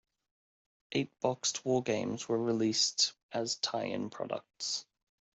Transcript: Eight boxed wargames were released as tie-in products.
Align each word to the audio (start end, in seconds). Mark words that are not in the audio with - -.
Eight 0.93 1.11
boxed 1.19 1.63
wargames 1.63 2.27
were 2.27 2.41
released 2.41 3.13
as 3.31 3.57
tie-in 3.57 4.09
products. 4.09 4.83